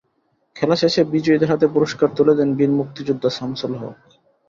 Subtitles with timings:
[0.55, 3.97] খেলা শেষে বিজয়ীদের হাতে পুরস্কার তুলে দেন বীর মুক্তিযোদ্ধা শামছুল হক।